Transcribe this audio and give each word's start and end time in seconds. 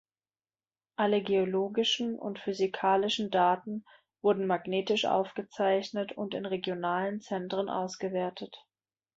Alle 0.95 1.21
geologischen 1.21 2.17
und 2.17 2.39
physikalischen 2.39 3.29
Daten 3.29 3.85
wurden 4.23 4.47
magnetisch 4.47 5.05
aufgezeichnet 5.05 6.11
und 6.13 6.33
in 6.33 6.47
regionalen 6.47 7.21
Zentren 7.21 7.69
ausgewertet. 7.69 8.65